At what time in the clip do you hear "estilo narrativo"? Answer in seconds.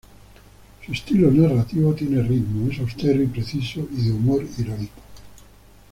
0.93-1.93